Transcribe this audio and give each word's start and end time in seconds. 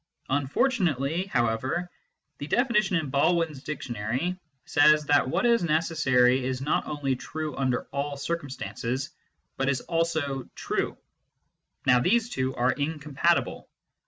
Unfortunately, 0.29 1.27
however, 1.27 1.87
the 2.39 2.47
definition 2.47 2.95
in 2.95 3.11
Baldwin 3.11 3.51
s 3.51 3.61
Dictionary 3.61 4.35
says 4.65 5.05
that 5.05 5.29
what 5.29 5.45
is 5.45 5.63
necessary 5.63 6.43
is 6.43 6.59
not 6.59 6.87
only" 6.87 7.15
true 7.15 7.55
under 7.55 7.83
all 7.91 8.17
circumstances" 8.17 9.11
Bjit 9.59 9.67
is 9.67 9.81
also" 9.81 10.49
true." 10.55 10.97
Now 11.85 11.99
these 11.99 12.29
two 12.31 12.55
are 12.55 12.71
incompatible. 12.71 13.69